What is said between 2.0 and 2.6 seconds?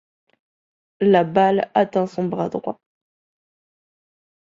son bras